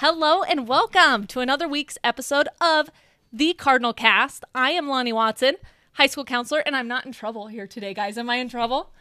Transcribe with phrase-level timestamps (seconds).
[0.00, 2.88] Hello and welcome to another week's episode of
[3.32, 4.44] the Cardinal Cast.
[4.54, 5.56] I am Lonnie Watson,
[5.94, 8.16] high school counselor, and I'm not in trouble here today, guys.
[8.16, 8.92] Am I in trouble?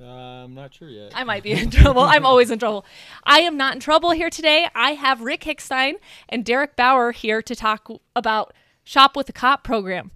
[0.00, 1.10] Uh, I'm not sure yet.
[1.12, 2.02] I might be in trouble.
[2.02, 2.86] I'm always in trouble.
[3.24, 4.68] I am not in trouble here today.
[4.76, 5.94] I have Rick Hickstein
[6.28, 10.12] and Derek Bauer here to talk about Shop with a Cop program.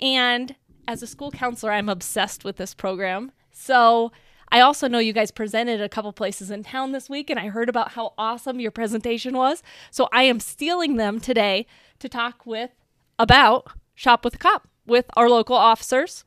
[0.00, 0.54] And
[0.88, 3.30] as a school counselor, I'm obsessed with this program.
[3.52, 4.10] So
[4.48, 7.48] I also know you guys presented a couple places in town this week, and I
[7.48, 9.62] heard about how awesome your presentation was.
[9.90, 11.66] So I am stealing them today
[11.98, 12.70] to talk with
[13.18, 16.24] about Shop with a Cop with our local officers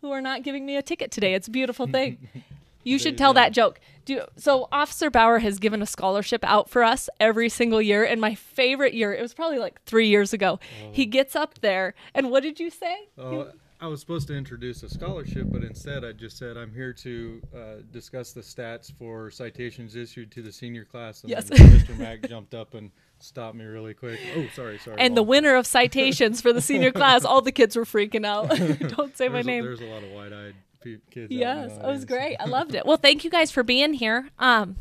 [0.00, 1.34] who are not giving me a ticket today.
[1.34, 2.28] It's a beautiful thing.
[2.84, 3.80] You should tell that joke.
[4.06, 4.68] Do so.
[4.72, 8.94] Officer Bauer has given a scholarship out for us every single year, and my favorite
[8.94, 10.58] year, it was probably like three years ago.
[10.90, 12.96] He gets up there, and what did you say?
[13.18, 16.92] Oh, I was supposed to introduce a scholarship, but instead I just said I'm here
[16.94, 17.58] to uh,
[17.92, 21.22] discuss the stats for citations issued to the senior class.
[21.22, 21.48] And Yes.
[21.50, 21.96] Mr.
[21.96, 22.90] Mack jumped up and
[23.20, 24.18] stopped me really quick.
[24.36, 24.96] Oh, sorry, sorry.
[24.98, 28.48] And the winner of citations for the senior class, all the kids were freaking out.
[28.96, 29.62] Don't say my a- name.
[29.64, 31.30] there's a lot of wide-eyed pe- kids.
[31.32, 32.36] Yes, the it was great.
[32.40, 32.84] I loved it.
[32.84, 34.28] Well, thank you guys for being here.
[34.40, 34.76] Um,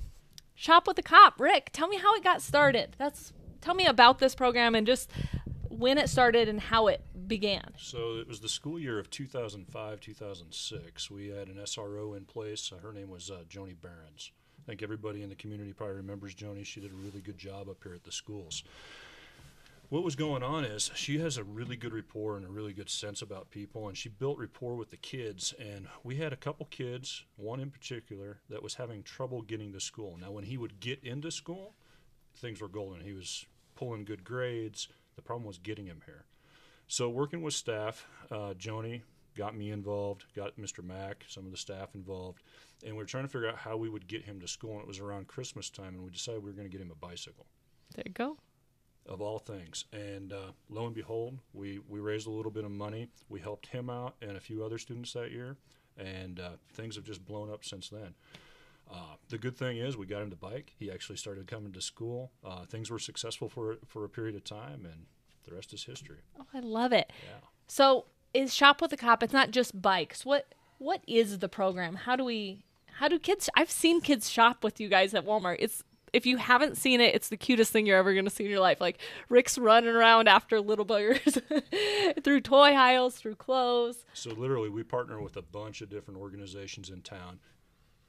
[0.55, 1.69] Shop with a Cop, Rick.
[1.71, 2.95] Tell me how it got started.
[2.97, 3.31] That's
[3.61, 5.11] tell me about this program and just
[5.77, 7.73] when it started and how it began.
[7.77, 11.11] So it was the school year of 2005, 2006.
[11.11, 12.71] We had an SRO in place.
[12.71, 14.31] Uh, her name was uh, Joni Behrens.
[14.59, 16.65] I think everybody in the community probably remembers Joni.
[16.65, 18.63] She did a really good job up here at the schools.
[19.89, 22.89] What was going on is she has a really good rapport and a really good
[22.89, 25.53] sense about people, and she built rapport with the kids.
[25.57, 29.79] And we had a couple kids, one in particular, that was having trouble getting to
[29.79, 30.17] school.
[30.19, 31.75] Now, when he would get into school,
[32.35, 32.99] things were golden.
[32.99, 34.89] He was pulling good grades.
[35.17, 36.23] The problem was getting him here.
[36.87, 39.01] So working with staff, uh, Joni
[39.35, 40.81] got me involved, got Mr.
[40.83, 42.41] Mack, some of the staff involved,
[42.85, 44.73] and we were trying to figure out how we would get him to school.
[44.73, 46.91] And it was around Christmas time, and we decided we were going to get him
[46.91, 47.45] a bicycle,
[47.93, 48.37] There you go.
[49.05, 49.85] of all things.
[49.91, 53.09] And uh, lo and behold, we we raised a little bit of money.
[53.27, 55.57] We helped him out and a few other students that year,
[55.97, 58.13] and uh, things have just blown up since then.
[58.89, 60.73] Uh, the good thing is we got him to bike.
[60.79, 62.31] He actually started coming to school.
[62.45, 65.05] Uh, things were successful for for a period of time, and
[65.47, 66.17] the rest is history.
[66.39, 67.11] Oh, I love it.
[67.23, 67.47] Yeah.
[67.67, 69.23] So, is Shop with a Cop?
[69.23, 70.25] It's not just bikes.
[70.25, 71.95] What what is the program?
[71.95, 72.63] How do we?
[72.99, 73.49] How do kids?
[73.55, 75.57] I've seen kids shop with you guys at Walmart.
[75.59, 78.45] It's if you haven't seen it, it's the cutest thing you're ever going to see
[78.45, 78.79] in your life.
[78.81, 78.99] Like
[79.29, 81.41] Rick's running around after little buggers
[82.23, 84.05] through toy aisles, through clothes.
[84.13, 87.39] So literally, we partner with a bunch of different organizations in town,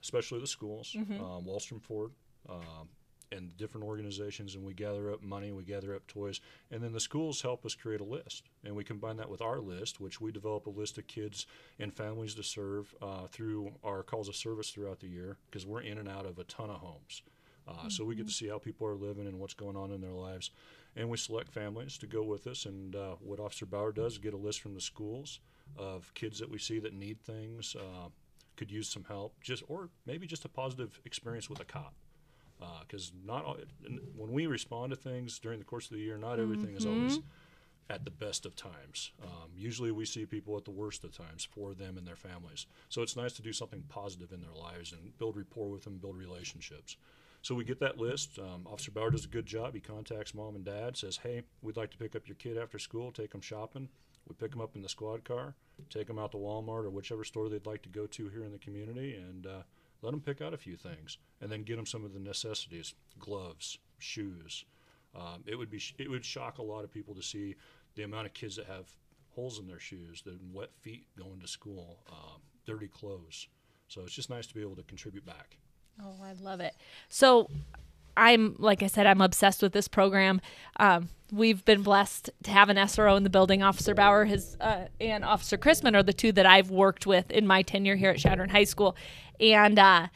[0.03, 2.13] especially the schools, um, Wallstrom Ford,
[2.49, 2.89] um,
[3.33, 6.41] and different organizations, and we gather up money, we gather up toys,
[6.71, 9.61] and then the schools help us create a list, and we combine that with our
[9.61, 11.47] list, which we develop a list of kids
[11.79, 15.83] and families to serve uh, through our calls of service throughout the year, because we're
[15.83, 17.23] in and out of a ton of homes.
[17.67, 20.01] Uh, So we get to see how people are living and what's going on in
[20.01, 20.51] their lives,
[20.97, 22.65] and we select families to go with us.
[22.65, 25.41] And uh, what Officer Bauer does is get a list from the schools
[25.77, 28.09] of kids that we see that need things, uh,
[28.57, 31.95] could use some help, just or maybe just a positive experience with a cop.
[32.81, 33.57] Because not all,
[34.17, 37.21] when we respond to things during the course of the year, not everything is always
[37.91, 39.13] at the best of times.
[39.23, 42.67] Um, usually, we see people at the worst of times for them and their families.
[42.89, 45.99] So it's nice to do something positive in their lives and build rapport with them,
[45.99, 46.97] build relationships.
[47.41, 48.39] So we get that list.
[48.39, 49.73] Um, Officer Bauer does a good job.
[49.75, 52.79] He contacts mom and dad, says, "Hey, we'd like to pick up your kid after
[52.79, 53.89] school, take them shopping."
[54.29, 55.55] We pick them up in the squad car,
[55.89, 58.53] take them out to Walmart or whichever store they'd like to go to here in
[58.53, 59.63] the community, and uh,
[60.03, 62.95] let them pick out a few things, and then get them some of the necessities:
[63.19, 64.65] gloves, shoes.
[65.15, 67.57] Um, it would be sh- it would shock a lot of people to see
[67.95, 68.89] the amount of kids that have
[69.31, 73.49] holes in their shoes, the wet feet going to school, um, dirty clothes.
[73.89, 75.59] So it's just nice to be able to contribute back.
[76.03, 76.75] Oh, I love it.
[77.09, 77.49] So,
[78.19, 80.41] I'm like I said, I'm obsessed with this program.
[80.79, 83.63] Um, we've been blessed to have an SRO in the building.
[83.63, 87.47] Officer Bauer has, uh, and Officer Chrisman are the two that I've worked with in
[87.47, 88.97] my tenure here at Chadron High School.
[89.39, 90.09] And uh,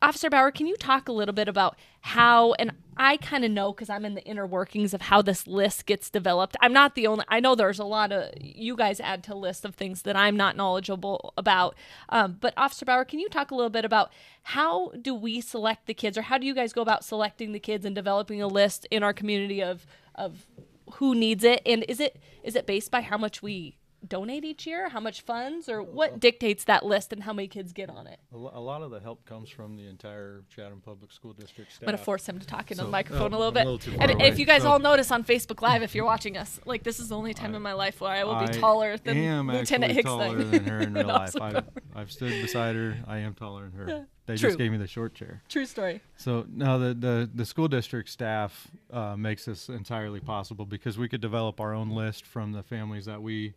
[0.00, 2.52] Officer Bauer, can you talk a little bit about how?
[2.54, 5.86] And I kind of know because I'm in the inner workings of how this list
[5.86, 6.56] gets developed.
[6.60, 7.24] I'm not the only.
[7.28, 10.16] I know there's a lot of you guys add to a list of things that
[10.16, 11.74] I'm not knowledgeable about.
[12.10, 14.12] Um, but Officer Bauer, can you talk a little bit about
[14.44, 17.60] how do we select the kids, or how do you guys go about selecting the
[17.60, 19.84] kids and developing a list in our community of
[20.14, 20.46] of
[20.94, 24.66] who needs it, and is it is it based by how much we donate each
[24.66, 24.88] year?
[24.88, 28.18] How much funds, or what dictates that list and how many kids get on it?
[28.32, 31.82] A lot of the help comes from the entire Chadron Public School District staff.
[31.82, 33.66] I'm gonna force him to talk into the So- microphone a oh, little bit.
[33.66, 36.04] a little and far if you guys So- all notice on Facebook Live, if you're
[36.04, 38.44] watching us, like this is the only time in my life where I will be
[38.44, 41.34] I taller than Lieutenant actually taller than her in real life.
[41.40, 41.64] I've,
[41.94, 42.96] I've stood beside her.
[43.06, 44.06] I am taller than her.
[44.28, 44.50] They True.
[44.50, 45.42] just gave me the short chair.
[45.48, 46.02] True story.
[46.18, 51.08] So no, the, the, the school district staff uh, makes this entirely possible because we
[51.08, 53.54] could develop our own list from the families that we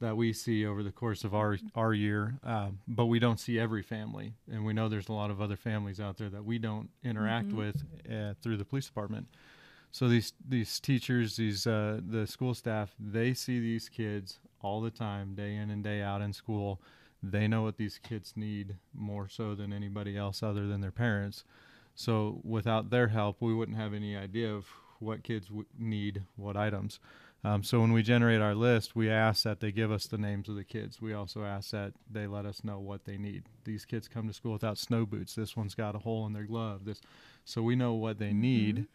[0.00, 3.58] that we see over the course of our our year, um, but we don't see
[3.58, 6.58] every family, and we know there's a lot of other families out there that we
[6.58, 9.26] don't interact with uh, through the police department.
[9.90, 14.90] So these these teachers, these uh, the school staff, they see these kids all the
[14.90, 16.80] time, day in and day out in school.
[17.22, 21.44] They know what these kids need more so than anybody else other than their parents.
[21.94, 24.66] So without their help, we wouldn't have any idea of
[24.98, 27.00] what kids w- need, what items.
[27.46, 30.48] Um, so when we generate our list, we ask that they give us the names
[30.48, 31.00] of the kids.
[31.00, 33.44] We also ask that they let us know what they need.
[33.62, 35.36] These kids come to school without snow boots.
[35.36, 36.84] This one's got a hole in their glove.
[36.84, 37.00] This,
[37.44, 38.88] so we know what they need.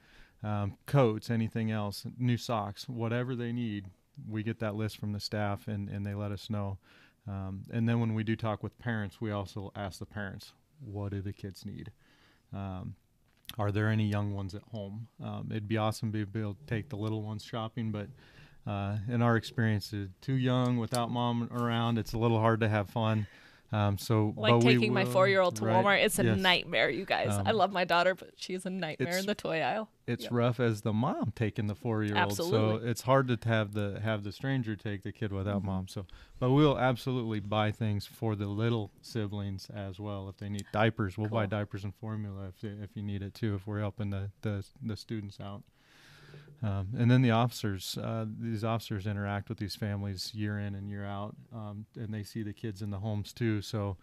[0.43, 3.85] Um, coats, anything else, new socks, whatever they need.
[4.29, 6.77] We get that list from the staff, and, and they let us know.
[7.29, 10.51] Um, and then when we do talk with parents, we also ask the parents,
[10.83, 11.91] what do the kids need?
[12.53, 12.95] Um,
[13.57, 15.07] are there any young ones at home?
[15.23, 18.07] Um, it'd be awesome to be able to take the little ones shopping, but
[18.67, 22.69] uh, in our experience, uh, too young without mom around, it's a little hard to
[22.69, 23.27] have fun.
[23.73, 26.03] Um, so, Like taking my four year old to right, Walmart.
[26.03, 26.37] It's a yes.
[26.37, 27.29] nightmare, you guys.
[27.29, 29.89] I Um, love my daughter, but she's a nightmare in the toy aisle.
[30.05, 30.31] It's Yep.
[30.33, 32.35] rough as the mom taking the four year old.
[32.35, 35.65] So it's hard to have the have the stranger take the kid without Mm-hmm.
[35.67, 35.87] mom.
[35.87, 36.05] So,
[36.37, 41.17] but we'll absolutely buy things for the little siblings as well if they need diapers.
[41.17, 43.55] We'll buy diapers and formula if they, if you need it too.
[43.55, 45.63] If we're helping the the, the students out.
[46.63, 50.89] Um, and then the officers, uh, these officers interact with these families year in and
[50.89, 53.61] year out, um, and they see the kids in the homes too.
[53.63, 53.97] So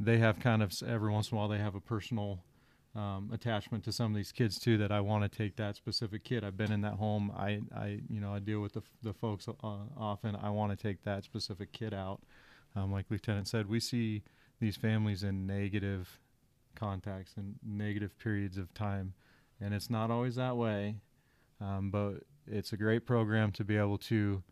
[0.00, 2.44] they have kind of every once in a while they have a personal
[2.94, 4.78] um, attachment to some of these kids too.
[4.78, 6.44] That I want to take that specific kid.
[6.44, 7.30] I've been in that home.
[7.36, 9.52] I, I you know I deal with the the folks uh,
[9.96, 10.34] often.
[10.36, 12.22] I want to take that specific kid out.
[12.74, 14.22] Um, like Lieutenant said, we see
[14.60, 16.18] these families in negative
[16.74, 19.14] contacts and negative periods of time,
[19.60, 20.96] and it's not always that way.
[21.60, 24.42] Um, but it's a great program to be able to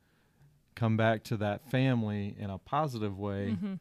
[0.75, 3.75] come back to that family in a positive way Mm-hmm.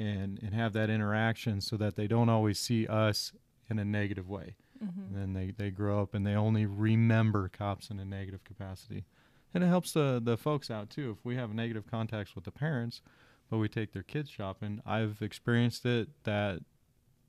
[0.00, 3.32] and and have that interaction so that they don't always see us
[3.68, 5.00] in a negative way Mm-hmm.
[5.00, 9.04] and then they, they grow up and they only remember cops in a negative capacity
[9.52, 12.52] and it helps the the folks out too if we have negative contacts with the
[12.52, 13.02] parents
[13.50, 16.60] but we take their kids shopping i've experienced it that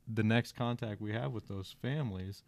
[0.08, 2.44] the next contact we have with those families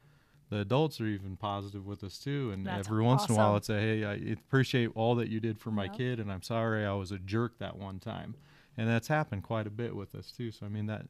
[0.52, 3.56] the adults are even positive with us too and That's every once in a while
[3.56, 5.98] it's a hey i appreciate all that you did for my Yep.
[5.98, 8.36] kid and i'm sorry i was a jerk that one time.
[8.78, 11.06] And that's happened quite a bit with us too so i mean that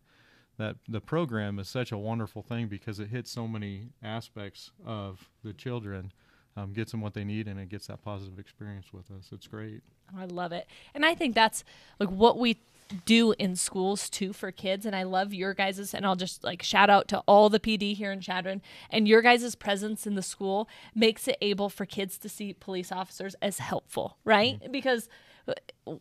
[0.58, 5.30] that the program is such a wonderful thing because it hits so many aspects of
[5.44, 6.12] the children
[6.58, 9.48] um, gets them what they need and it gets that positive experience with us it's
[9.48, 9.82] great
[10.18, 10.68] I love it.
[10.94, 11.64] And I think that's
[12.00, 12.58] like what we
[13.06, 14.86] do in schools too for kids.
[14.86, 17.96] And I love your guys's, and I'll just like shout out to all the PD
[17.96, 22.18] here in Chadron and your guys's presence in the school makes it able for kids
[22.20, 24.60] to see police officers as helpful, right?
[24.72, 25.08] Because
[25.48, 25.54] uh,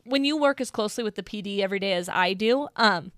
[0.04, 3.12] when you work as closely with the PD every day as I do, um,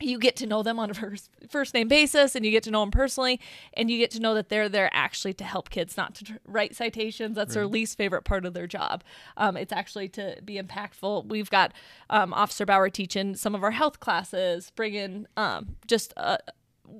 [0.00, 2.70] you get to know them on a first, first name basis and you get to
[2.70, 3.40] know them personally
[3.74, 6.32] and you get to know that they're there actually to help kids not to tr-
[6.46, 7.36] write citations.
[7.36, 9.02] That's their least favorite part of their job.
[9.36, 11.26] Um, it's actually to be impactful.
[11.26, 11.72] We've got
[12.10, 16.38] um, officer bauer teaching some of our health classes bringing um, just a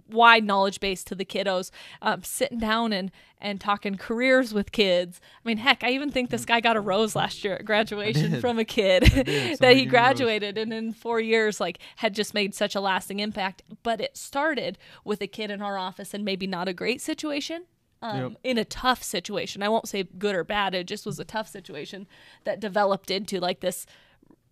[0.08, 1.70] wide knowledge base to the kiddos
[2.02, 5.20] um, sitting down and and talking careers with kids.
[5.44, 8.40] I mean heck i even think this guy got a rose last year at graduation
[8.40, 9.90] from a kid that he gave me a rose.
[9.90, 13.62] graduated and in four years like had just made such a lasting impact.
[13.82, 17.64] But it started with a kid in our office and maybe not a great situation
[18.02, 18.32] um, Yep.
[18.44, 19.62] in a tough situation.
[19.62, 22.06] I won't say good or bad it just was a tough situation
[22.44, 23.86] that developed into like this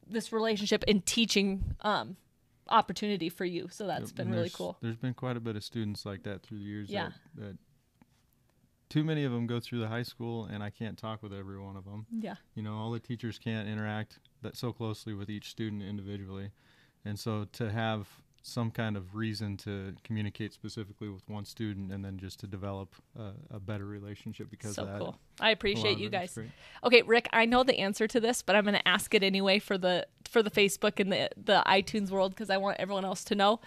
[0.08, 2.16] this relationship in teaching um
[2.68, 3.68] opportunity for you.
[3.70, 4.76] So that's Yep, been really cool.
[4.80, 7.10] there's been quite a bit of students like that through the years Yeah.
[7.36, 7.56] that, that
[8.88, 11.58] too many of them go through the high school and i can't talk with every
[11.58, 12.36] one of them yeah.
[12.54, 16.50] You know all the teachers can't interact that so closely with each student individually.
[17.04, 18.06] And so to have
[18.46, 22.94] some kind of reason to communicate specifically with one student and then just to develop
[23.18, 26.38] a, a better relationship because so of that cool i a lot appreciate you guys.
[26.84, 29.58] Okay, Rick, I know the answer to this, but I'm going to ask it anyway
[29.58, 33.24] for the for the Facebook and the the iTunes world because I want everyone else
[33.24, 33.60] to know.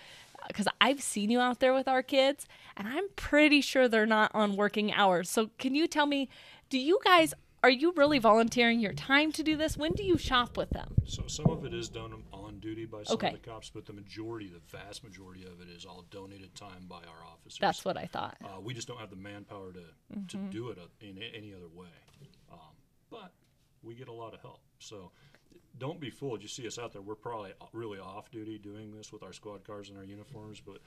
[0.48, 4.32] Because I've seen you out there with our kids, and I'm pretty sure they're not
[4.34, 5.30] on working hours.
[5.30, 6.30] So can you tell me,
[6.70, 9.76] do you guys are you really volunteering your time to do this?
[9.76, 10.96] When do you shop with them?
[11.06, 12.14] So some of it is done
[12.60, 13.28] on duty by some Okay.
[13.28, 16.86] of the cops, but the majority, the vast majority of it is all donated time
[16.88, 17.58] by our officers.
[17.60, 18.38] That's what I thought.
[18.44, 20.50] Uh, we just don't have the manpower to, to Mm-hmm.
[20.50, 21.88] do it uh, in a- any other way.
[22.52, 22.60] Um,
[23.10, 23.32] but
[23.84, 24.60] we get a lot of help.
[24.80, 25.12] So
[25.78, 26.42] don't be fooled.
[26.42, 27.02] You see us out there.
[27.02, 30.80] We're probably really off duty doing this with our squad cars and our uniforms, but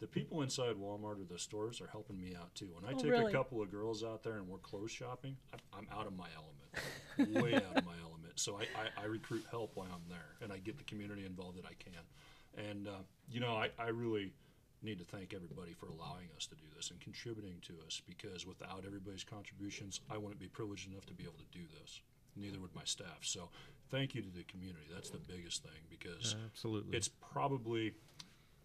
[0.00, 2.68] the people inside Walmart or the stores are helping me out too.
[2.74, 3.32] When I Oh, take really?
[3.32, 5.36] a couple of girls out there and we're clothes shopping,
[5.72, 8.13] I'm out of my element, way out of my element.
[8.36, 11.58] So I, I, I recruit help while I'm there, and I get the community involved
[11.58, 12.68] that I can.
[12.68, 14.32] And uh, you know, I, I really
[14.82, 18.46] need to thank everybody for allowing us to do this and contributing to us because
[18.46, 22.02] without everybody's contributions, I wouldn't be privileged enough to be able to do this.
[22.36, 23.20] Neither would my staff.
[23.22, 23.48] So
[23.90, 24.86] thank you to the community.
[24.92, 26.96] That's the biggest thing because Absolutely.
[26.96, 27.94] it's probably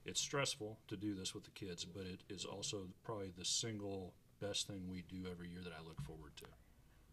[0.05, 4.13] it's stressful to do this with the kids, but it is also probably the single
[4.41, 6.45] best thing we do every year that I look forward to.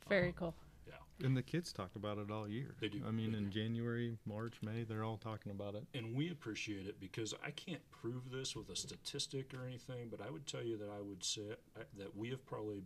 [0.09, 0.55] Very cool.
[0.87, 1.27] Yeah.
[1.27, 2.75] and the kids talked about it all year.
[2.81, 3.03] They do.
[3.07, 5.85] I mean, They in January, March, May, they're all talking about it.
[5.95, 10.21] and we appreciate it because I can't prove this with a statistic or anything, but
[10.21, 11.43] I would tell you that I would say
[11.99, 12.83] that we have probably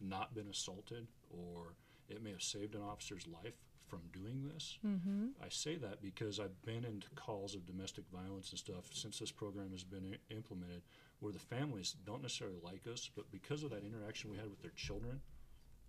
[0.00, 1.74] not been assaulted or
[2.08, 3.54] it may have saved an officer's life
[3.86, 4.78] from doing this.
[4.84, 5.26] Mm-hmm.
[5.44, 9.30] I say that because I've been into calls of domestic violence and stuff since this
[9.30, 10.82] program has been i- implemented
[11.20, 14.60] where the families don't necessarily like us, but because of that interaction we had with
[14.62, 15.20] their children,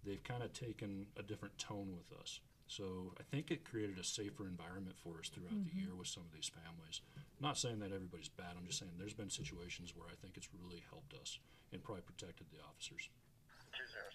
[0.05, 2.39] they've kind of taken a different tone with us.
[2.67, 5.79] So I think it created a safer environment for us throughout the mm-hmm.
[5.79, 7.01] year with some of these families.
[7.15, 8.53] I'm not saying that everybody's bad.
[8.57, 11.39] I'm just saying there's been situations where I think it's really helped us
[11.71, 13.09] and probably protected the officers.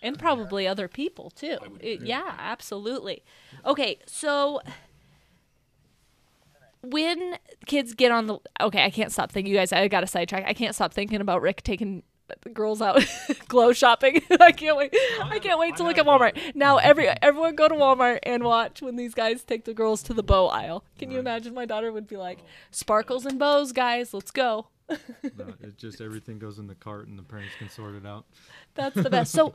[0.03, 1.59] and probably other people too.
[1.81, 3.23] It- yeah, absolutely.
[3.65, 4.61] Okay, so
[6.83, 9.53] when kids get on the okay, I can't stop thinking.
[9.53, 10.45] You guys, I got to sidetrack.
[10.47, 12.03] I can't stop thinking about Rick taking
[12.43, 13.05] the girls out
[13.49, 14.23] glow shopping.
[14.41, 14.95] I can't wait.
[15.23, 16.55] I can't wait to look at Walmart.
[16.55, 20.15] Now every everyone go to Walmart and watch when these guys take the girls to
[20.15, 20.85] the bow aisle.
[20.99, 21.55] Can you imagine?
[21.55, 22.39] My daughter would be like,
[22.71, 24.69] "Sparkles and bows, guys, let's go."
[25.37, 28.25] No, it just everything goes in the cart, and the parents can sort it out.
[28.75, 29.33] That's the best.
[29.33, 29.55] So,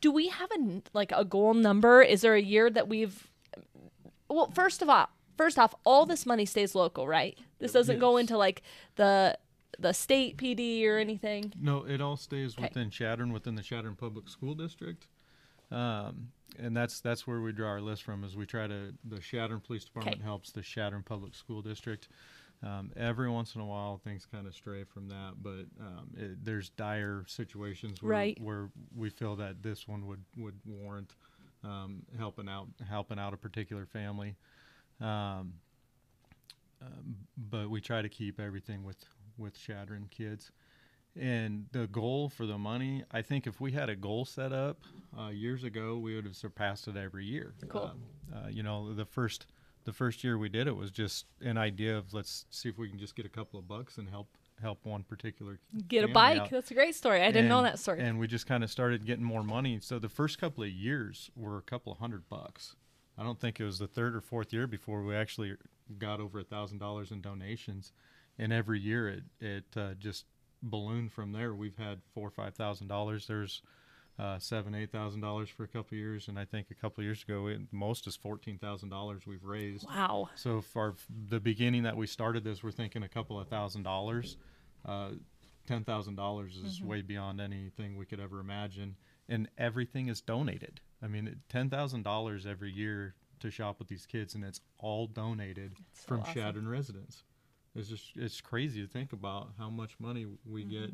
[0.00, 2.00] do we have a like a goal number?
[2.02, 3.28] Is there a year that we've?
[4.28, 7.36] Well, first of all, first off, all this money stays local, right?
[7.58, 8.62] This doesn't go into like
[8.96, 9.38] the
[9.80, 11.52] the state PD or anything.
[11.60, 12.64] No, it all stays Okay.
[12.64, 15.06] within Chadron, within the Chadron Public School District.
[15.70, 18.24] Um, and that's that's where we draw our list from.
[18.24, 20.24] Is we try to the Chadron Police Department Okay.
[20.24, 22.08] helps the Chadron Public School District.
[22.62, 26.44] Um, every once in a while, things kind of stray from that, but um, it,
[26.44, 28.38] there's dire situations where, Right.
[28.38, 31.14] where we feel that this one would would warrant
[31.64, 34.34] um, helping out helping out a particular family.
[35.00, 35.54] Um,
[36.82, 38.96] um, but we try to keep everything with
[39.40, 40.52] with Chadron kids.
[41.18, 44.78] And the goal for the money, I think if we had a goal set up
[45.18, 47.54] uh, years ago, we would have surpassed it every year.
[47.68, 47.92] Cool.
[48.32, 49.46] Uh, uh, you know, the first
[49.84, 52.88] the first year we did it was just an idea of let's see if we
[52.88, 54.28] can just get a couple of bucks and help
[54.60, 56.38] help one particular Get a bike.
[56.42, 56.50] out.
[56.50, 57.22] That's a great story.
[57.22, 58.00] I didn't know that story.
[58.00, 59.78] And we just kind of started getting more money.
[59.80, 62.76] So the first couple of years were a couple of hundred bucks.
[63.18, 65.54] I don't think it was the third or fourth year before we actually
[65.98, 67.92] got over a thousand dollars in donations.
[68.40, 70.24] And every year it it uh, just
[70.62, 71.54] ballooned from there.
[71.54, 73.26] We've had four or five thousand dollars.
[73.26, 73.62] There's
[74.18, 77.02] uh, seven, eight thousand dollars for a couple of years, and I think a couple
[77.02, 79.86] of years ago, it, most is fourteen thousand dollars we've raised.
[79.86, 80.28] wow.
[80.34, 80.94] So for
[81.28, 84.36] the beginning that we started this, we're thinking a couple of thousand dollars.
[84.84, 85.10] Uh,
[85.66, 88.96] Ten thousand dollars is way beyond anything we could ever imagine,
[89.28, 90.80] and everything is donated.
[91.00, 95.06] I mean, ten thousand dollars every year to shop with these kids, and it's all
[95.06, 96.34] donated so from awesome.
[96.34, 97.22] Chadron residents.
[97.74, 100.90] It's just it's crazy to think about how much money we get,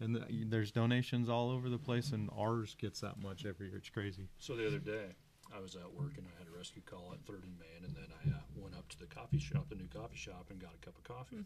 [0.00, 3.78] and the, there's donations all over the place, and ours gets that much every year.
[3.78, 4.28] It's crazy.
[4.38, 5.16] So the other day,
[5.54, 7.96] I was at work and I had a rescue call at Third and Main, and
[7.96, 10.74] then I uh, went up to the coffee shop, the new coffee shop, and got
[10.74, 11.38] a cup of coffee.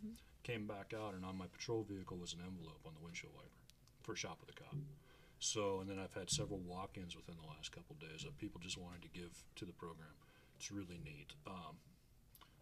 [0.43, 3.63] Came back out, and on my patrol vehicle was an envelope on the windshield wiper
[4.03, 4.75] for Shop with a Cop.
[5.39, 8.61] So, and then I've had several walk-ins within the last couple of days of people
[8.61, 10.15] just wanting to give to the program.
[10.59, 11.35] It's really neat.
[11.47, 11.79] Um,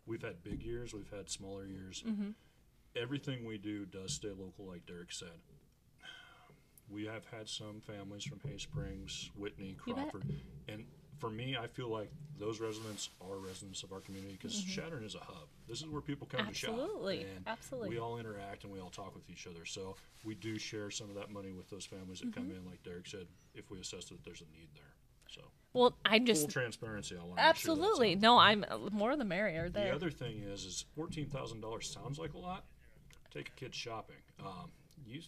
[0.06, 2.02] we've had big years, we've had smaller years.
[2.96, 5.28] Everything we do does stay local, like Derek said.
[6.92, 10.24] We have had some families from Hay Springs, Whitney, Crawford,
[10.68, 10.84] and
[11.20, 15.14] for me, I feel like those residents are residents of our community because Chadron is
[15.14, 15.46] a hub.
[15.68, 16.48] This is where people come Mm-hmm.
[16.48, 17.18] Absolutely.
[17.18, 17.88] to shop, and Absolutely.
[17.90, 19.64] we all interact and we all talk with each other.
[19.66, 22.64] So we do share some of that money with those families that come Mm-hmm.
[22.64, 24.94] in, like Derek said, if we assess that there's a need there.
[25.28, 27.16] So Well, I'm just full transparency.
[27.16, 28.38] I want to absolutely no.
[28.38, 29.90] I'm uh, more the merrier there.
[29.90, 32.64] the other thing is, is fourteen thousand dollars sounds like a lot.
[33.32, 34.16] Take a kid shopping.
[34.40, 34.70] Um,
[35.06, 35.20] you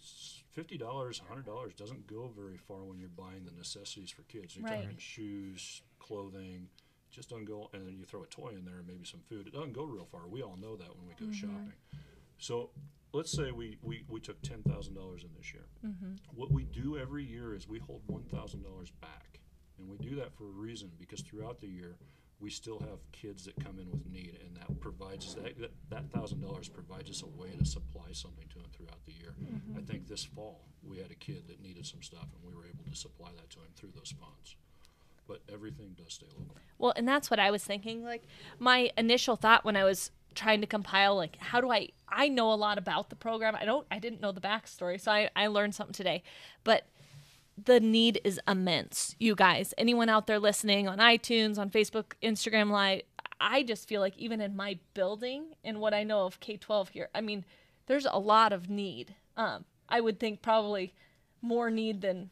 [0.50, 4.56] fifty dollars, hundred dollars doesn't go very far when you're buying the necessities for kids.
[4.56, 4.82] You're Right.
[4.82, 6.68] talking shoes, clothing,
[7.10, 7.70] just doesn't go.
[7.72, 9.46] And then you throw a toy in there, and maybe some food.
[9.46, 10.26] It doesn't go real far.
[10.28, 11.72] We all know that when we go shopping.
[12.38, 12.70] So
[13.12, 15.66] let's say we, we, we took ten thousand dollars in this year.
[16.34, 19.38] What we do every year is we hold one thousand dollars back,
[19.78, 21.96] and we do that for a reason because throughout the year
[22.40, 26.10] we still have kids that come in with need, and that provides us that that
[26.10, 29.34] thousand dollars provides us a way to supply something to them throughout the year.
[29.40, 29.78] Mm-hmm.
[29.78, 32.66] I think this fall we had a kid that needed some stuff, and we were
[32.66, 34.56] able to supply that to him through those funds.
[35.28, 36.56] But everything does stay local.
[36.78, 38.04] Well, and that's what I was thinking.
[38.04, 38.24] Like
[38.58, 41.90] my initial thought when I was trying to compile, like, how do I?
[42.08, 43.54] I know a lot about the program.
[43.54, 43.86] I don't.
[43.90, 46.24] I didn't know the backstory, so I I learned something today.
[46.64, 46.86] But
[47.64, 49.74] the need is immense, you guys.
[49.78, 53.02] Anyone out there listening on iTunes, on Facebook, Instagram Live,
[53.40, 56.90] I just feel like even in my building and what I know of K twelve
[56.90, 57.44] here, I mean,
[57.86, 59.14] there's a lot of need.
[59.36, 60.94] Um, I would think probably
[61.40, 62.30] more need than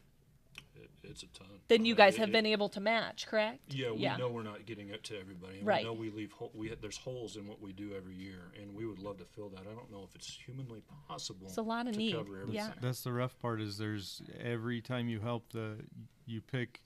[0.76, 1.59] It, it's a ton.
[1.70, 3.72] Than you guys it- have it- been able to match, correct?
[3.74, 5.58] Yeah, we know we're not getting it to everybody.
[5.58, 5.84] And Right.
[5.84, 8.74] We know we leave hole, we there's holes in what we do every year, and
[8.74, 9.60] we would love to fill that.
[9.60, 11.46] I don't know if it's humanly possible.
[11.46, 12.14] It's a lot of to need.
[12.14, 12.54] Cover everything.
[12.54, 12.72] Yeah.
[12.80, 15.84] That's the rough part is there's every time you help the
[16.26, 16.82] you pick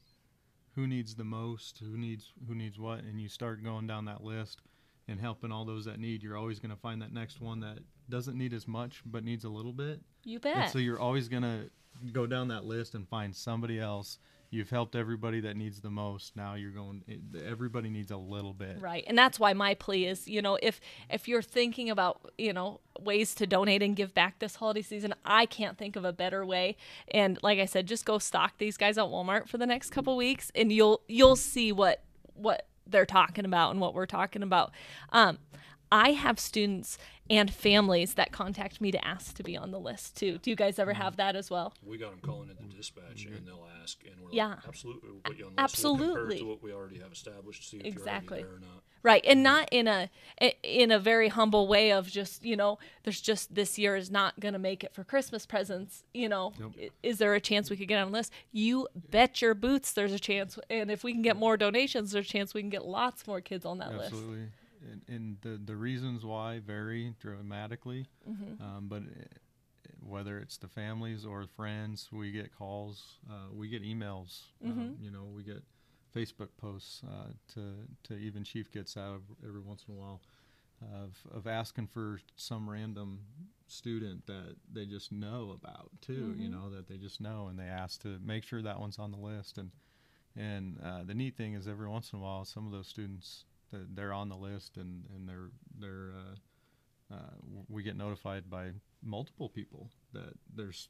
[0.75, 4.23] who needs the most, who needs who needs what, and you start going down that
[4.23, 4.61] list
[5.07, 6.23] and helping all those that need.
[6.23, 9.45] You're always going to find that next one that doesn't need as much but needs
[9.45, 10.01] a little bit.
[10.25, 10.71] You And bet.
[10.71, 11.71] so you're always going to
[12.13, 14.19] go down that list and find somebody else.
[14.55, 16.37] You've helped everybody that needs the most.
[16.37, 17.03] Now you're going.
[17.45, 18.81] Everybody needs a little bit.
[18.81, 19.03] Right.
[19.07, 20.81] And that's why my plea is, you know, if
[21.11, 25.13] if you're thinking about, you know, ways to donate and give back this holiday season,
[25.25, 26.77] I can't think of a better way.
[27.09, 30.17] And like I said, just go stock these guys at Walmart for the next couple
[30.17, 34.71] weeks and you'll you'll see what what they're talking about and what we're talking about.
[35.13, 35.39] Um
[35.95, 36.99] I have students
[37.31, 40.39] and families that contact me to ask to be on the list too.
[40.39, 41.01] Do you guys ever mm-hmm.
[41.03, 41.73] have that as well?
[41.87, 43.37] We got them calling in the dispatch, mm-hmm.
[43.37, 44.49] and they'll ask, and we're Yeah.
[44.49, 45.85] like, absolutely, we'll put you on the list.
[45.85, 46.37] We'll compare Absolutely.
[46.37, 48.41] it to what we already have established, see if Exactly.
[48.41, 48.83] you're already there or not.
[49.05, 50.11] Right, and not in a
[50.65, 54.41] in a very humble way of just you know, there's just this year is not
[54.41, 56.03] gonna make it for Christmas presents.
[56.13, 58.33] You know, I- is there a chance we could get on the list?
[58.51, 60.59] You bet your boots, there's a chance.
[60.69, 63.41] And if we can get more donations, there's a chance we can get lots more
[63.41, 64.15] kids on that list.
[64.15, 64.49] Absolutely.
[64.91, 68.07] And, and the, the reasons why vary dramatically.
[68.29, 68.63] Mm-hmm.
[68.63, 69.25] Um, but uh,
[70.01, 74.81] whether it's the families or friends, we get calls, uh, we get emails, Mm-hmm.
[74.81, 75.63] um, you know, we get
[76.15, 80.21] Facebook posts uh, to, to even Chief gets out every once in a while
[81.03, 83.21] of, of asking for some random
[83.67, 87.65] student that they just know about too, you know, that they just know and they
[87.65, 89.59] ask to make sure that one's on the list.
[89.59, 89.71] And,
[90.37, 93.45] and uh, the neat thing is every once in a while, some of those students,
[93.95, 97.35] they're on the list and, and they're, they're, uh, uh,
[97.69, 98.71] we get notified by
[99.03, 100.89] multiple people that there's,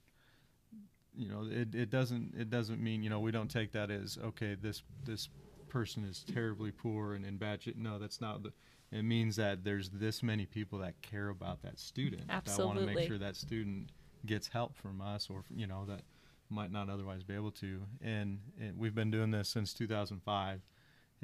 [1.16, 4.18] you know, it, it doesn't, it doesn't mean, you know, we don't take that as,
[4.23, 5.29] okay, this, this
[5.68, 7.77] person is terribly poor and in bad shape.
[7.77, 8.53] No, that's not the,
[8.92, 12.31] it means that there's this many people that care about that student.
[12.47, 13.90] That want to make sure that student
[14.25, 16.03] gets help from us or, you know, that
[16.49, 17.83] might not otherwise be able to.
[18.01, 20.61] And, and we've been doing this since 2005.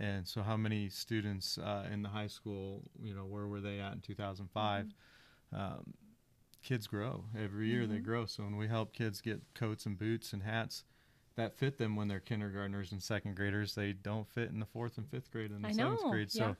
[0.01, 3.81] And so, how many students uh, in the high school, you know, where were they
[3.81, 4.87] at in 2005?
[5.53, 5.95] Um,
[6.63, 8.27] kids grow every year; they grow.
[8.27, 10.85] So when we help kids get coats and boots and hats
[11.37, 14.99] that fit them when they're kindergartners and second graders, they don't fit in the fourth
[14.99, 16.29] and fifth grade and the I seventh know, grade.
[16.33, 16.49] yeah.
[16.51, 16.57] So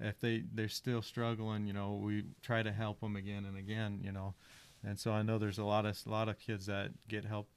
[0.00, 4.00] if they they're still struggling, you know, we try to help them again and again,
[4.02, 4.34] you know.
[4.86, 7.48] And so I know there's a lot of a lot of kids that get help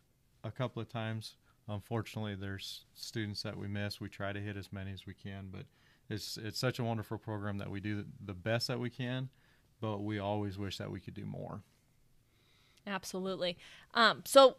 [0.43, 1.35] a couple of times.
[1.67, 3.99] Unfortunately, there's students that we miss.
[3.99, 5.65] We try to hit as many as we can, but
[6.09, 9.29] it's it's such a wonderful program that we do the best that we can,
[9.81, 11.61] but we always wish that we could do more.
[12.85, 13.57] Absolutely.
[13.93, 14.57] Um, so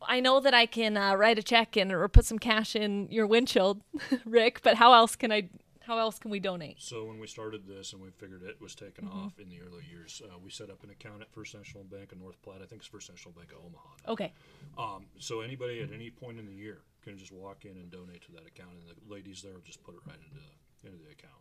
[0.00, 3.08] I know that I can uh, write a check and or put some cash in
[3.10, 3.82] your windshield,
[4.24, 4.60] Rick.
[4.62, 5.48] But how else can I?
[5.86, 6.82] How else can we donate?
[6.82, 9.84] So when we started this and we figured it was taking off in the early
[9.88, 12.60] years, uh, we set up an account at First National Bank of North Platte.
[12.60, 13.90] I think it's First National Bank of Omaha.
[14.04, 14.12] now.
[14.12, 14.32] Okay.
[14.76, 18.22] Um, so anybody at any point in the year can just walk in and donate
[18.22, 20.42] to that account, and the ladies there will just put it right into
[20.82, 21.38] into the account.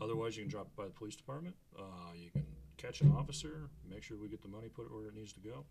[0.00, 1.56] Otherwise, you can drop it by the police department.
[1.76, 1.82] Uh,
[2.14, 5.14] you can catch an officer, make sure we get the money, put it where it
[5.16, 5.64] needs to go.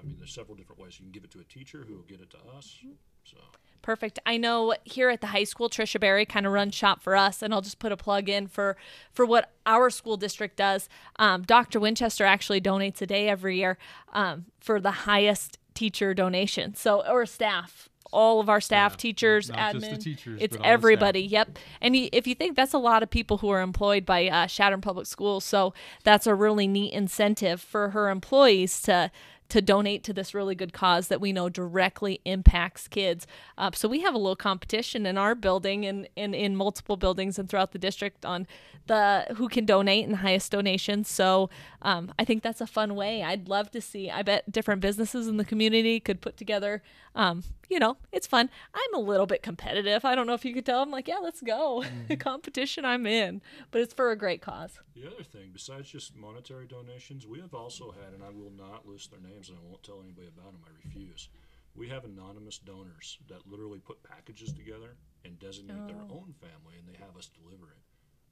[0.00, 0.98] I mean, there's several different ways.
[0.98, 2.78] You can give it to a teacher who will get it to us.
[3.24, 3.36] So
[3.82, 4.18] Perfect.
[4.26, 7.42] I know here at the high school, Trisha Berry kind of runs shop for us,
[7.42, 8.76] and I'll just put a plug in for
[9.12, 10.88] for what our school district does.
[11.16, 11.80] Um, Dr.
[11.80, 13.78] Winchester actually donates a day every year
[14.12, 16.74] um, for the highest teacher donation.
[16.74, 17.88] So or staff.
[18.10, 20.72] All of our staff, Yeah, teachers, admin, just the teachers, it's but all the staff.
[20.72, 21.20] everybody.
[21.20, 21.58] Yep.
[21.82, 24.80] And if you think that's a lot of people who are employed by uh, Chadron
[24.80, 29.10] Public Schools, so that's a really neat incentive for her employees to
[29.48, 33.26] to donate to this really good cause that we know directly impacts kids.
[33.56, 37.38] Uh, so we have a little competition in our building and, and in multiple buildings
[37.38, 38.46] and throughout the district on
[38.86, 41.08] the who can donate and highest donations.
[41.08, 41.48] So
[41.82, 43.22] um, I think that's a fun way.
[43.22, 44.10] I'd love to see.
[44.10, 46.82] I bet different businesses in the community could put together.
[47.14, 48.50] Um, you know, it's fun.
[48.74, 50.04] I'm a little bit competitive.
[50.04, 50.82] I don't know if you could tell.
[50.82, 51.84] I'm like, yeah, let's go.
[51.84, 52.14] Mm-hmm.
[52.18, 53.42] Competition, I'm in.
[53.70, 54.78] But it's for a great cause.
[54.94, 58.86] The other thing, besides just monetary donations, we have also had, and I will not
[58.86, 61.28] list their names and I won't tell anybody about them, I refuse.
[61.74, 65.86] We have anonymous donors that literally put packages together and designate oh.
[65.86, 67.78] their own family and they have us deliver it.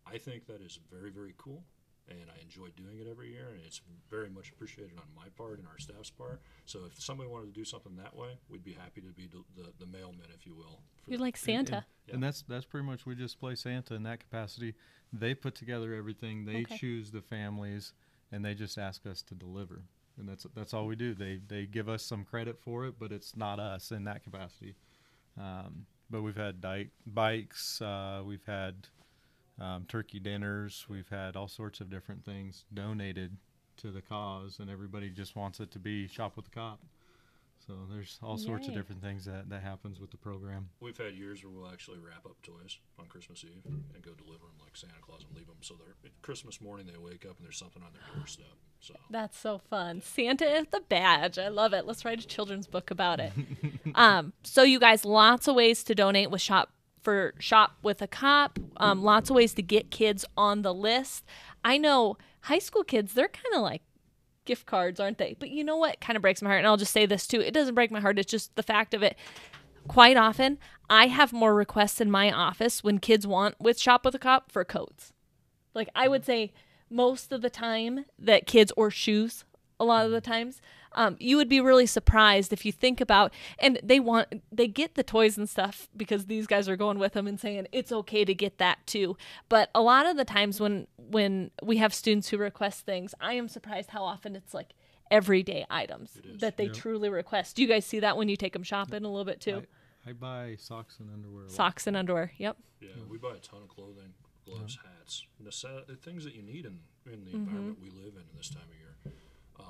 [0.07, 1.63] I think that is very, very cool
[2.09, 5.59] and I enjoy doing it every year, and it's very much appreciated on my part
[5.59, 6.41] and our staff's part.
[6.65, 9.43] So if somebody wanted to do something that way, we'd be happy to be the,
[9.61, 10.81] the, the mailman, if you will.
[11.07, 11.57] You're like Santa.
[11.57, 12.15] And, and, yeah.
[12.15, 14.75] and, that's that's pretty much we just play Santa in that capacity.
[15.13, 16.45] They put together everything.
[16.45, 16.77] They okay.
[16.77, 17.93] choose the families,
[18.31, 19.83] and they just ask us to deliver.
[20.19, 21.15] And that's that's all we do.
[21.15, 24.77] They they give us some credit for it, but it's not us in that capacity.
[25.39, 27.83] Um, but we've had di- bikes.
[27.83, 28.89] Uh, we've had
[29.61, 30.87] um, turkey dinners.
[30.89, 33.37] We've had all sorts of different things donated
[33.79, 36.81] to the cause, and everybody just wants it to be shop with the cop.
[37.67, 38.45] So there's all Yay.
[38.47, 40.69] sorts of different things that, that happens with the program.
[40.81, 44.47] We've had years where we'll actually wrap up toys on Christmas Eve and go deliver
[44.47, 45.57] them like Santa Claus and leave them.
[45.63, 48.47] So they're Christmas morning they wake up and there's something on their doorstep.
[48.81, 50.01] So that's so fun.
[50.01, 51.39] Santa is the badge.
[51.39, 51.87] I love it.
[51.87, 53.33] Let's write a children's book about it.
[53.97, 56.71] um, so you guys, lots of ways to donate with Shop
[57.07, 58.59] for Shop with a Cop.
[58.79, 61.25] Um, lots of ways to get kids on the list.
[61.65, 63.83] I know high school kids, they're kind of like
[64.45, 65.37] gift cards, aren't they?
[65.39, 66.59] But you know what kind of breaks my heart?
[66.59, 68.93] And I'll just say this too it doesn't break my heart, it's just the fact
[68.93, 69.17] of it.
[69.87, 70.59] Quite often,
[70.91, 74.51] I have more requests in my office when kids want with Shop with a Cop
[74.51, 75.13] for coats.
[75.75, 76.53] Like I would say
[76.91, 79.45] most of the time that kids or shoes
[79.79, 80.61] a lot of the times
[80.97, 84.95] um, you would be really surprised if you think about and they want they get
[84.95, 88.25] the toys and stuff because these guys are going with them and saying it's okay
[88.25, 89.17] to get that too
[89.49, 93.35] but a lot of the times when when we have students who request things i
[93.35, 94.75] am surprised how often it's like
[95.11, 96.75] everyday items that they yep.
[96.75, 99.41] truly request do you guys see that when you take them shopping a little bit
[99.41, 99.63] too
[100.05, 103.61] i, I buy socks and underwear socks and underwear yep yeah we buy a ton
[103.63, 104.91] of clothing gloves yeah.
[104.99, 107.37] hats the things that you need in in the mm-hmm.
[107.37, 108.96] environment we live in this time of year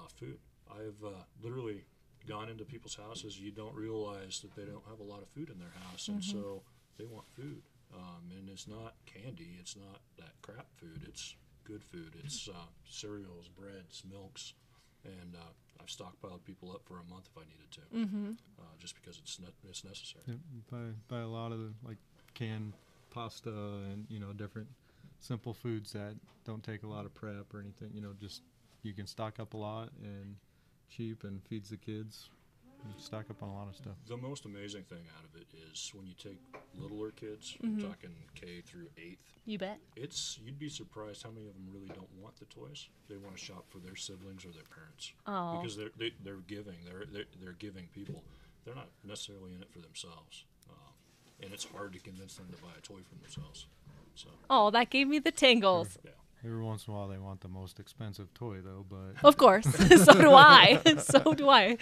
[0.06, 0.38] uh, food
[0.70, 1.84] I've uh, literally
[2.28, 3.38] gone into people's houses.
[3.38, 6.20] You don't realize that they don't have a lot of food in their house, and
[6.20, 6.38] mm-hmm.
[6.38, 6.62] so
[6.98, 7.62] they want food.
[7.94, 9.56] Um, and it's not candy.
[9.60, 11.02] It's not that crap food.
[11.06, 12.14] It's good food.
[12.24, 14.54] It's uh, cereals, breads, milks,
[15.04, 18.32] and uh, I've stockpiled people up for a month if I needed to, mm-hmm.
[18.58, 20.24] uh, just because it's ne- it's necessary.
[20.26, 20.34] Yeah,
[20.70, 21.98] buy buy a lot of the, like
[22.34, 22.72] canned
[23.10, 24.66] pasta and you know different
[25.20, 26.14] simple foods that
[26.44, 27.90] don't take a lot of prep or anything.
[27.94, 28.42] You know, just
[28.86, 30.36] you can stock up a lot and
[30.88, 32.30] cheap and feeds the kids.
[32.86, 33.94] You stock up on a lot of stuff.
[34.06, 36.38] The most amazing thing out of it is when you take
[36.78, 37.80] littler kids, mm-hmm.
[37.80, 39.40] talking K through eighth.
[39.44, 39.80] You bet.
[39.96, 42.88] It's you'd be surprised how many of them really don't want the toys.
[43.08, 45.12] They want to shop for their siblings or their parents.
[45.26, 45.58] Oh.
[45.58, 46.76] Because they're they, are they are giving.
[46.84, 48.22] They're, they're they're giving people.
[48.64, 50.92] They're not necessarily in it for themselves, um,
[51.42, 53.66] and it's hard to convince them to buy a toy for themselves.
[54.14, 54.28] So.
[54.48, 55.98] Oh, that gave me the tingles.
[56.04, 56.12] Yeah.
[56.44, 58.84] Every once in a while, they want the most expensive toy, though.
[58.88, 59.64] But of course,
[60.04, 60.80] so do I.
[60.98, 61.76] so do I.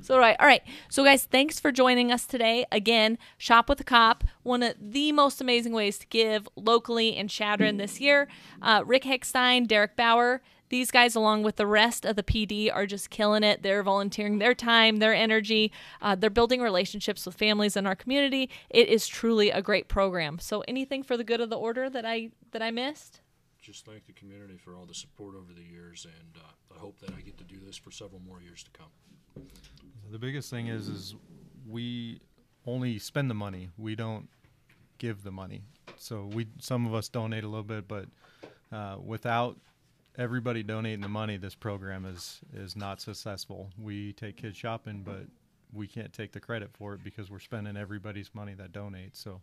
[0.00, 0.34] So do I.
[0.36, 0.62] All right.
[0.88, 2.64] So, guys, thanks for joining us today.
[2.72, 4.24] Again, shop with a cop.
[4.42, 8.28] One of the most amazing ways to give locally in Chadron this year.
[8.62, 10.40] Uh, Rick Hickstein, Derek Bauer.
[10.68, 13.62] These guys, along with the rest of the PD, are just killing it.
[13.62, 15.70] They're volunteering their time, their energy.
[16.02, 18.50] Uh, they're building relationships with families in our community.
[18.68, 20.38] It is truly a great program.
[20.40, 23.20] So, anything for the good of the order that I that I missed?
[23.66, 27.00] Just thank the community for all the support over the years, and uh, I hope
[27.00, 29.44] that I get to do this for several more years to come.
[30.12, 31.16] The biggest thing is, is
[31.68, 32.20] we
[32.64, 33.70] only spend the money.
[33.76, 34.28] We don't
[34.98, 35.62] give the money.
[35.98, 38.06] So we, some of us donate a little bit, but
[38.70, 39.56] uh, without
[40.16, 43.70] everybody donating the money, this program is is not successful.
[43.76, 45.26] We take kids shopping, but
[45.72, 49.16] we can't take the credit for it because we're spending everybody's money that donates.
[49.16, 49.40] So,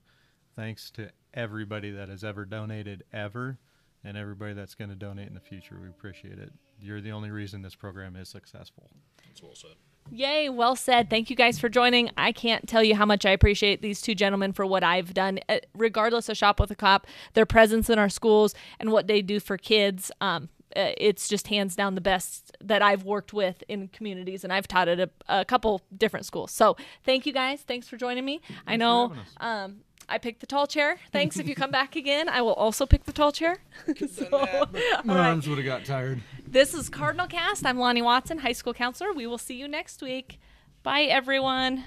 [0.55, 3.57] thanks to everybody that has ever donated ever
[4.03, 5.77] and everybody that's going to donate in the future.
[5.81, 6.51] We appreciate it.
[6.79, 8.89] You're the only reason this program is successful.
[9.27, 9.75] That's well said.
[10.11, 11.09] Yay, well said.
[11.09, 12.09] Thank you guys for joining.
[12.17, 15.39] I can't tell you how much I appreciate these two gentlemen for what I've done,
[15.47, 19.21] uh, regardless of Shop with a Cop, their presence in our schools, and what they
[19.21, 20.11] do for kids.
[20.19, 24.51] Um, uh, it's just hands down the best that I've worked with in communities, and
[24.51, 26.51] I've taught at a, a couple different schools.
[26.51, 27.61] So thank you guys.
[27.61, 28.41] Thanks for joining me.
[28.47, 29.81] Thanks I know um,
[30.13, 30.97] I picked the tall chair.
[31.11, 31.39] Thanks.
[31.39, 33.57] if you come back again, I will also pick the tall chair.
[34.11, 34.27] so,
[35.03, 35.29] My right.
[35.29, 36.21] arms would have got tired.
[36.47, 37.65] This is Cardinal Cast.
[37.65, 39.11] I'm Lonnie Watson, high school counselor.
[39.11, 40.39] We will see you next week.
[40.83, 41.85] Bye, everyone.